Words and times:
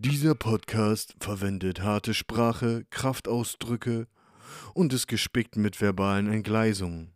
Dieser 0.00 0.36
Podcast 0.36 1.16
verwendet 1.18 1.82
harte 1.82 2.14
Sprache, 2.14 2.86
Kraftausdrücke 2.90 4.06
und 4.72 4.92
ist 4.92 5.08
gespickt 5.08 5.56
mit 5.56 5.80
verbalen 5.80 6.32
Entgleisungen. 6.32 7.14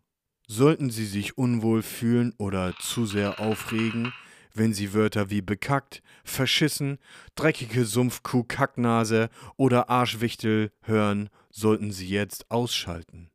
Sollten 0.49 0.91
Sie 0.91 1.07
sich 1.07 1.39
unwohl 1.39 1.83
fühlen 1.83 2.35
oder 2.39 2.75
zu 2.81 3.07
sehr 3.07 3.39
aufregen, 3.39 4.13
wenn 4.53 4.75
Sie 4.75 4.95
Wörter 4.95 5.31
wie 5.31 5.43
bekackt, 5.43 6.03
verschissen, 6.25 6.99
dreckige 7.37 7.85
Sumpfkuh, 7.85 8.43
Kacknase 8.43 9.29
oder 9.57 9.89
Arschwichtel 9.89 10.73
hören, 10.81 11.29
sollten 11.51 11.93
Sie 11.93 12.09
jetzt 12.09 12.51
ausschalten. 12.51 13.32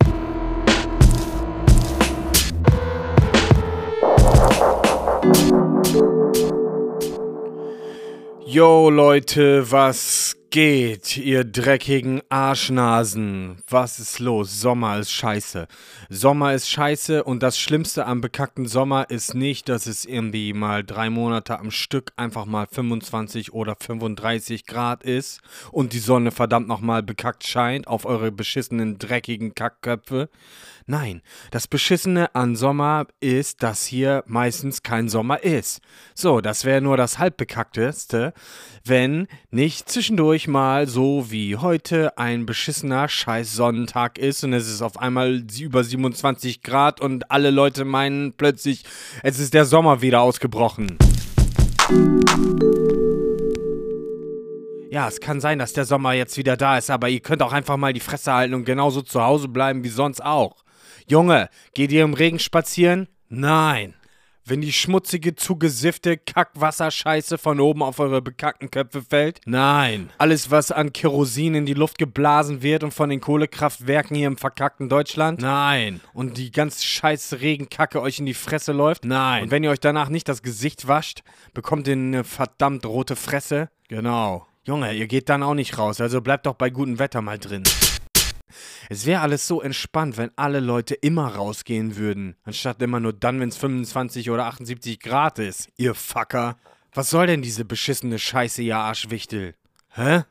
Yo 8.58 8.88
Leute, 8.90 9.62
was 9.70 10.34
geht, 10.50 11.16
ihr 11.16 11.44
dreckigen 11.44 12.22
Arschnasen? 12.28 13.58
Was 13.68 13.98
ist 13.98 14.18
los? 14.18 14.60
Sommer 14.60 14.98
ist 14.98 15.10
scheiße. 15.12 15.66
Sommer 16.08 16.54
ist 16.54 16.70
scheiße 16.70 17.24
und 17.24 17.42
das 17.42 17.58
Schlimmste 17.58 18.06
am 18.06 18.20
bekackten 18.20 18.66
Sommer 18.66 19.10
ist 19.10 19.34
nicht, 19.34 19.68
dass 19.68 19.86
es 19.86 20.04
irgendwie 20.04 20.52
mal 20.52 20.84
drei 20.84 21.10
Monate 21.10 21.58
am 21.58 21.70
Stück 21.70 22.12
einfach 22.16 22.46
mal 22.46 22.66
25 22.70 23.52
oder 23.52 23.76
35 23.78 24.66
Grad 24.66 25.02
ist 25.02 25.40
und 25.72 25.92
die 25.92 25.98
Sonne 25.98 26.30
verdammt 26.30 26.68
nochmal 26.68 27.02
bekackt 27.02 27.46
scheint 27.46 27.86
auf 27.86 28.04
eure 28.06 28.32
beschissenen 28.32 28.98
dreckigen 28.98 29.54
Kackköpfe. 29.54 30.28
Nein, 30.90 31.20
das 31.50 31.66
Beschissene 31.66 32.34
an 32.34 32.56
Sommer 32.56 33.06
ist, 33.20 33.62
dass 33.62 33.84
hier 33.84 34.24
meistens 34.26 34.82
kein 34.82 35.10
Sommer 35.10 35.42
ist. 35.42 35.82
So, 36.14 36.40
das 36.40 36.64
wäre 36.64 36.80
nur 36.80 36.96
das 36.96 37.18
halbbekackteste, 37.18 38.32
wenn 38.86 39.28
nicht 39.50 39.90
zwischendurch 39.90 40.37
mal 40.46 40.86
so 40.86 41.30
wie 41.30 41.56
heute 41.56 42.16
ein 42.16 42.46
beschissener 42.46 43.08
scheiß 43.08 43.52
Sonnentag 43.52 44.18
ist 44.18 44.44
und 44.44 44.52
es 44.52 44.68
ist 44.68 44.82
auf 44.82 44.98
einmal 44.98 45.42
über 45.58 45.82
27 45.82 46.62
Grad 46.62 47.00
und 47.00 47.30
alle 47.30 47.50
Leute 47.50 47.84
meinen 47.84 48.34
plötzlich, 48.34 48.84
es 49.24 49.40
ist 49.40 49.54
der 49.54 49.64
Sommer 49.64 50.02
wieder 50.02 50.20
ausgebrochen. 50.20 50.96
Ja, 54.90 55.08
es 55.08 55.20
kann 55.20 55.40
sein, 55.40 55.58
dass 55.58 55.72
der 55.72 55.84
Sommer 55.84 56.12
jetzt 56.12 56.36
wieder 56.36 56.56
da 56.56 56.78
ist, 56.78 56.90
aber 56.90 57.08
ihr 57.08 57.20
könnt 57.20 57.42
auch 57.42 57.52
einfach 57.52 57.76
mal 57.76 57.92
die 57.92 58.00
Fresse 58.00 58.32
halten 58.32 58.54
und 58.54 58.64
genauso 58.64 59.02
zu 59.02 59.22
Hause 59.22 59.48
bleiben 59.48 59.82
wie 59.82 59.88
sonst 59.88 60.24
auch. 60.24 60.64
Junge, 61.08 61.48
geht 61.74 61.90
ihr 61.90 62.04
im 62.04 62.14
Regen 62.14 62.38
spazieren? 62.38 63.08
Nein. 63.28 63.97
Wenn 64.48 64.62
die 64.62 64.72
schmutzige, 64.72 65.34
zugesiffte 65.34 66.16
Kackwasserscheiße 66.16 67.36
von 67.36 67.60
oben 67.60 67.82
auf 67.82 68.00
eure 68.00 68.22
bekackten 68.22 68.70
Köpfe 68.70 69.02
fällt? 69.02 69.42
Nein. 69.44 70.08
Alles, 70.16 70.50
was 70.50 70.72
an 70.72 70.94
Kerosin 70.94 71.54
in 71.54 71.66
die 71.66 71.74
Luft 71.74 71.98
geblasen 71.98 72.62
wird 72.62 72.82
und 72.82 72.94
von 72.94 73.10
den 73.10 73.20
Kohlekraftwerken 73.20 74.16
hier 74.16 74.26
im 74.26 74.38
verkackten 74.38 74.88
Deutschland? 74.88 75.42
Nein. 75.42 76.00
Und 76.14 76.38
die 76.38 76.50
ganz 76.50 76.82
scheiß 76.82 77.40
Regenkacke 77.40 78.00
euch 78.00 78.20
in 78.20 78.26
die 78.26 78.32
Fresse 78.32 78.72
läuft? 78.72 79.04
Nein. 79.04 79.42
Und 79.42 79.50
wenn 79.50 79.62
ihr 79.64 79.70
euch 79.70 79.80
danach 79.80 80.08
nicht 80.08 80.30
das 80.30 80.42
Gesicht 80.42 80.88
wascht, 80.88 81.22
bekommt 81.52 81.86
ihr 81.86 81.92
eine 81.92 82.24
verdammt 82.24 82.86
rote 82.86 83.16
Fresse? 83.16 83.68
Genau. 83.88 84.46
Junge, 84.64 84.94
ihr 84.94 85.08
geht 85.08 85.28
dann 85.28 85.42
auch 85.42 85.54
nicht 85.54 85.76
raus, 85.76 86.00
also 86.00 86.22
bleibt 86.22 86.46
doch 86.46 86.54
bei 86.54 86.70
gutem 86.70 86.98
Wetter 86.98 87.20
mal 87.20 87.38
drin. 87.38 87.64
Es 88.88 89.06
wäre 89.06 89.20
alles 89.20 89.46
so 89.46 89.60
entspannt, 89.60 90.16
wenn 90.16 90.30
alle 90.36 90.60
Leute 90.60 90.94
immer 90.94 91.34
rausgehen 91.34 91.96
würden, 91.96 92.36
anstatt 92.44 92.82
immer 92.82 93.00
nur 93.00 93.12
dann, 93.12 93.40
wenn 93.40 93.48
es 93.48 93.56
25 93.56 94.30
oder 94.30 94.46
78 94.46 95.00
Grad 95.00 95.38
ist. 95.38 95.68
Ihr 95.76 95.94
Fucker. 95.94 96.56
Was 96.92 97.10
soll 97.10 97.26
denn 97.26 97.42
diese 97.42 97.64
beschissene 97.64 98.18
Scheiße, 98.18 98.62
ihr 98.62 98.76
Arschwichtel? 98.76 99.54
Hä? 99.90 100.22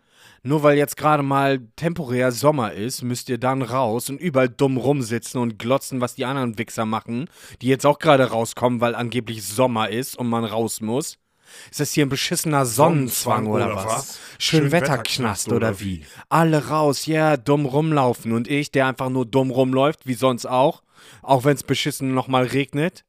Nur 0.43 0.63
weil 0.63 0.77
jetzt 0.77 0.97
gerade 0.97 1.23
mal 1.23 1.59
temporär 1.75 2.31
Sommer 2.31 2.71
ist, 2.71 3.01
müsst 3.01 3.29
ihr 3.29 3.37
dann 3.37 3.61
raus 3.61 4.09
und 4.09 4.19
überall 4.19 4.49
dumm 4.49 4.77
rumsitzen 4.77 5.41
und 5.41 5.59
glotzen, 5.59 5.99
was 5.99 6.15
die 6.15 6.25
anderen 6.25 6.57
Wichser 6.57 6.85
machen, 6.85 7.29
die 7.61 7.67
jetzt 7.67 7.85
auch 7.85 7.99
gerade 7.99 8.25
rauskommen, 8.25 8.79
weil 8.79 8.95
angeblich 8.95 9.45
Sommer 9.45 9.89
ist 9.89 10.17
und 10.17 10.27
man 10.27 10.45
raus 10.45 10.79
muss. 10.79 11.17
Ist 11.69 11.79
das 11.79 11.93
hier 11.93 12.05
ein 12.05 12.09
beschissener 12.09 12.65
Sonnenzwang 12.65 13.47
oder, 13.47 13.67
oder 13.67 13.85
was? 13.85 14.19
Schönwetterknast 14.39 15.51
oder 15.51 15.79
wie? 15.79 16.03
Alle 16.29 16.67
raus, 16.67 17.05
ja, 17.05 17.13
yeah, 17.13 17.37
dumm 17.37 17.65
rumlaufen. 17.65 18.31
Und 18.31 18.47
ich, 18.47 18.71
der 18.71 18.87
einfach 18.87 19.09
nur 19.09 19.25
dumm 19.25 19.51
rumläuft, 19.51 20.05
wie 20.05 20.13
sonst 20.13 20.45
auch, 20.45 20.83
auch 21.21 21.43
wenn 21.43 21.55
es 21.55 21.63
beschissen 21.63 22.13
nochmal 22.13 22.45
regnet, 22.45 23.03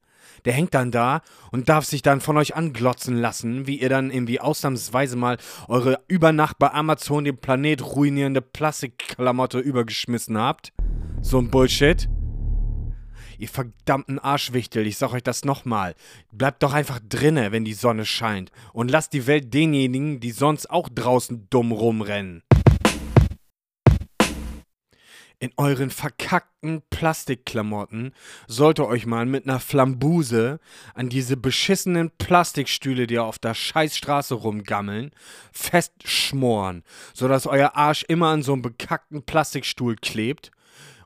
der 0.44 0.52
hängt 0.52 0.74
dann 0.74 0.90
da 0.90 1.22
und 1.50 1.68
darf 1.68 1.84
sich 1.84 2.02
dann 2.02 2.20
von 2.20 2.36
euch 2.36 2.54
anglotzen 2.54 3.16
lassen, 3.16 3.66
wie 3.66 3.80
ihr 3.80 3.88
dann 3.88 4.10
irgendwie 4.10 4.40
ausnahmsweise 4.40 5.16
mal 5.16 5.36
eure 5.66 6.00
über 6.08 6.32
Nacht 6.32 6.58
bei 6.58 6.72
Amazon 6.72 7.24
den 7.24 7.38
Planet 7.38 7.82
ruinierende 7.82 8.40
Plastikklamotte 8.40 9.58
übergeschmissen 9.58 10.38
habt. 10.38 10.72
So 11.20 11.38
ein 11.38 11.50
Bullshit. 11.50 12.08
Ihr 13.38 13.48
verdammten 13.48 14.18
Arschwichtel, 14.18 14.84
ich 14.84 14.98
sag 14.98 15.12
euch 15.12 15.22
das 15.22 15.44
nochmal. 15.44 15.94
Bleibt 16.32 16.64
doch 16.64 16.72
einfach 16.72 16.98
drinne, 17.08 17.52
wenn 17.52 17.64
die 17.64 17.72
Sonne 17.72 18.04
scheint. 18.04 18.50
Und 18.72 18.90
lasst 18.90 19.12
die 19.12 19.28
Welt 19.28 19.54
denjenigen, 19.54 20.18
die 20.18 20.32
sonst 20.32 20.68
auch 20.68 20.88
draußen 20.88 21.46
dumm 21.48 21.70
rumrennen. 21.70 22.42
In 25.40 25.52
euren 25.56 25.90
verkackten 25.90 26.82
Plastikklamotten 26.90 28.12
sollte 28.48 28.88
euch 28.88 29.06
mal 29.06 29.24
mit 29.24 29.48
einer 29.48 29.60
Flambuse 29.60 30.58
an 30.94 31.08
diese 31.08 31.36
beschissenen 31.36 32.10
Plastikstühle, 32.10 33.06
die 33.06 33.20
auf 33.20 33.38
der 33.38 33.54
Scheißstraße 33.54 34.34
rumgammeln, 34.34 35.12
festschmoren, 35.52 36.82
sodass 37.14 37.46
euer 37.46 37.76
Arsch 37.76 38.04
immer 38.08 38.30
an 38.30 38.42
so 38.42 38.52
einem 38.52 38.62
bekackten 38.62 39.22
Plastikstuhl 39.22 39.94
klebt 39.94 40.50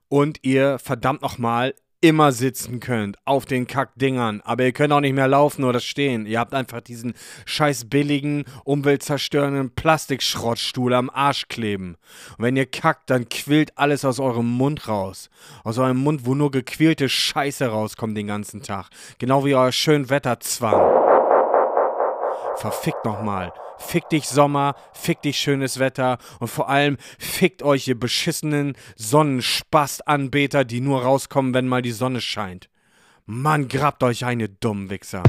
und 0.09 0.39
ihr 0.43 0.79
verdammt 0.79 1.21
nochmal 1.21 1.75
immer 2.03 2.33
sitzen 2.33 2.81
könnt 2.81 3.17
auf 3.25 3.47
den 3.47 3.67
Kackdingern, 3.67 4.43
aber 4.45 4.65
ihr 4.65 4.73
könnt 4.73 4.93
auch 4.93 5.01
nicht 5.01 5.15
mehr 5.15 5.29
laufen 5.29 5.65
oder 5.65 5.81
stehen. 5.81 6.27
Ihr 6.27 6.41
habt 6.41 6.53
einfach 6.53 6.81
diesen 6.81 7.15
scheiß 7.47 7.87
billigen, 7.87 8.45
umweltzerstörenden 8.65 9.75
Plastikschrottstuhl 9.75 10.93
am 10.93 11.09
Arsch 11.09 11.49
kleben. 11.49 11.97
Und 12.37 12.45
wenn 12.45 12.57
ihr 12.57 12.67
kackt, 12.67 13.09
dann 13.09 13.29
quillt 13.29 13.79
alles 13.79 14.05
aus 14.05 14.19
eurem 14.19 14.51
Mund 14.51 14.89
raus. 14.89 15.31
Aus 15.65 15.79
eurem 15.79 15.99
Mund, 15.99 16.27
wo 16.27 16.35
nur 16.35 16.51
gequälte 16.51 17.09
Scheiße 17.09 17.67
rauskommt 17.67 18.17
den 18.17 18.27
ganzen 18.27 18.63
Tag. 18.63 18.89
Genau 19.19 19.45
wie 19.45 19.55
euer 19.55 19.73
schön 19.73 20.11
Wetterzwang. 20.11 21.02
Verfickt 22.63 23.05
nochmal. 23.05 23.53
Fick 23.77 24.09
dich 24.11 24.29
Sommer, 24.29 24.77
fick 24.93 25.21
dich 25.21 25.37
schönes 25.37 25.81
Wetter 25.81 26.19
und 26.39 26.47
vor 26.47 26.69
allem 26.69 26.97
fickt 27.19 27.65
euch 27.65 27.89
ihr 27.89 27.99
beschissenen 27.99 28.77
Sonnenspastanbeter, 28.95 30.65
die 30.65 30.81
nur 30.81 31.03
rauskommen, 31.03 31.55
wenn 31.55 31.67
mal 31.67 31.83
die 31.83 31.91
Sonne 31.91 32.21
scheint. 32.21 32.69
Mann, 33.27 33.67
grabt 33.67 34.05
euch 34.05 34.25
eine 34.25 34.49
dummen 34.49 34.91
Wichser. 34.91 35.25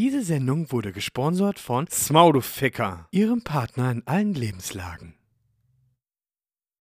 Diese 0.00 0.22
Sendung 0.22 0.70
wurde 0.70 0.92
gesponsert 0.92 1.58
von 1.58 1.88
Smauduficker, 1.88 3.08
ihrem 3.10 3.42
Partner 3.42 3.90
in 3.90 4.06
allen 4.06 4.32
Lebenslagen. 4.32 5.17